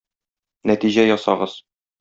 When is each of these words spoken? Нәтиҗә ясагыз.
Нәтиҗә 0.71 1.07
ясагыз. 1.11 1.57